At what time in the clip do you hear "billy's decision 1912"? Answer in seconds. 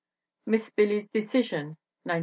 0.71-2.19